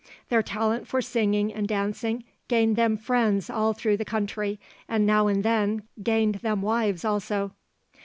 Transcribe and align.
Their 0.29 0.41
talent 0.41 0.87
for 0.87 0.99
singing 0.99 1.53
and 1.53 1.67
dancing 1.67 2.23
gained 2.47 2.75
them 2.75 2.97
friends 2.97 3.51
all 3.51 3.73
through 3.73 3.97
the 3.97 4.03
country, 4.03 4.59
and 4.89 5.05
now 5.05 5.27
and 5.27 5.43
then 5.43 5.83
gained 6.01 6.35
them 6.41 6.63
wives 6.63 7.05
also. 7.05 7.51